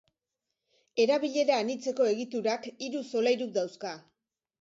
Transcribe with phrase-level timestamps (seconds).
[1.03, 3.93] Erabilera anitzeko egiturak hiru solairu dauzka.